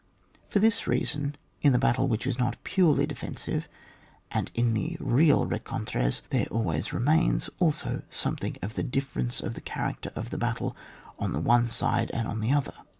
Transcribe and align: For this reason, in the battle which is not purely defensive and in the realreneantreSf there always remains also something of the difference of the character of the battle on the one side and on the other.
For 0.49 0.57
this 0.57 0.87
reason, 0.87 1.37
in 1.61 1.73
the 1.73 1.77
battle 1.77 2.07
which 2.07 2.25
is 2.25 2.39
not 2.39 2.63
purely 2.63 3.05
defensive 3.05 3.67
and 4.31 4.49
in 4.55 4.73
the 4.73 4.97
realreneantreSf 4.99 6.23
there 6.31 6.47
always 6.49 6.91
remains 6.91 7.51
also 7.59 8.01
something 8.09 8.57
of 8.63 8.73
the 8.73 8.81
difference 8.81 9.41
of 9.41 9.53
the 9.53 9.61
character 9.61 10.11
of 10.15 10.31
the 10.31 10.39
battle 10.39 10.75
on 11.19 11.33
the 11.33 11.39
one 11.39 11.69
side 11.69 12.09
and 12.15 12.27
on 12.27 12.39
the 12.39 12.51
other. 12.51 12.73